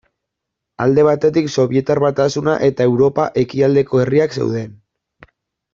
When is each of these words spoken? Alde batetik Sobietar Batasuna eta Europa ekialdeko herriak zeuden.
Alde 0.85 1.03
batetik 1.07 1.51
Sobietar 1.57 2.01
Batasuna 2.05 2.57
eta 2.71 2.89
Europa 2.93 3.29
ekialdeko 3.45 4.03
herriak 4.07 4.39
zeuden. 4.41 4.73